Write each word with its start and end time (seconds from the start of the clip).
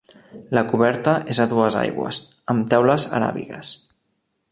La 0.57 0.61
coberta 0.69 1.11
és 1.33 1.41
a 1.43 1.45
dues 1.51 1.77
aigües, 1.81 2.19
amb 2.55 2.65
teules 2.73 3.05
aràbigues. 3.19 3.71